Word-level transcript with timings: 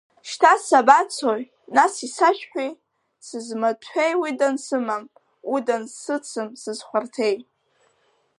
Шьҭа 0.29 0.53
сабацои, 0.65 1.43
нас 1.75 1.93
исашәҳәи, 2.07 2.71
сызмаҭәеи, 3.25 4.13
уи 4.21 4.31
дансымам, 4.39 5.03
уи 5.51 5.59
дансыцым 5.67 6.49
сызхәарҭеи? 6.61 7.35